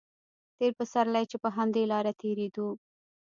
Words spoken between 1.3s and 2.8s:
چې په همدې لاره تېرېدو.